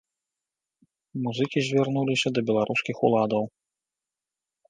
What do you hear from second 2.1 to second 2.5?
з да